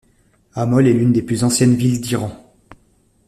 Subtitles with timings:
[0.55, 2.35] Amol est l'une des plus anciennes villes d'Iran.